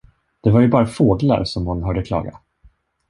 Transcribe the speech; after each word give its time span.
De 0.41 0.53
var 0.53 0.61
ju 0.61 0.67
bara 0.67 0.85
fåglar, 0.85 1.43
som 1.43 1.65
hon 1.65 1.83
hörde 1.83 2.03
klaga. 2.05 2.39